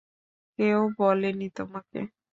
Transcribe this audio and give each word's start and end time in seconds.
কেউ 0.59 0.79
বলেনি 0.99 1.47
তোমাকে? 1.57 1.99